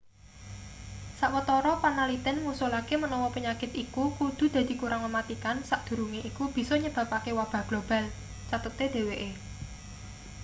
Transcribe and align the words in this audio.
sawetara 1.19 1.73
panaliten 1.83 2.37
ngusulake 2.43 2.95
menawa 3.03 3.27
penyakit 3.35 3.71
iku 3.83 4.03
kudu 4.17 4.45
dadi 4.55 4.73
kurang 4.81 5.01
mematikan 5.05 5.57
sadurunge 5.69 6.21
iku 6.29 6.43
bisa 6.55 6.73
nyebabake 6.83 7.31
wabah 7.39 7.61
global 7.69 8.03
cathete 8.49 8.85
dheweke 8.93 9.29